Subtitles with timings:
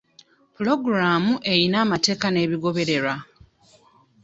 [0.53, 3.15] Puloogulaamu eyina amateeka n'ebigobererwa.